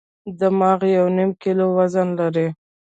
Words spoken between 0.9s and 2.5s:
یو نیم کیلو وزن لري.